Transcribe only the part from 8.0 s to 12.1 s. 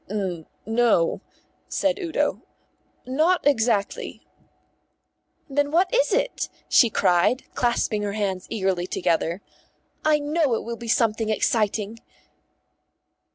her hands eagerly together. "I know it will be something exciting."